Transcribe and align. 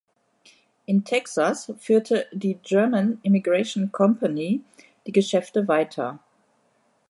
In 0.87 1.03
Texas 1.05 1.71
führte 1.77 2.25
die 2.31 2.55
""German 2.55 3.19
Emigration 3.23 3.91
Company"" 3.91 4.63
die 5.05 5.11
Geschäfte 5.11 5.67
weiter. 5.67 6.17